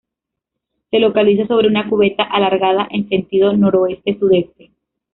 [0.89, 4.71] Se localiza sobre una cubeta alargada en sentido noroeste-sudeste.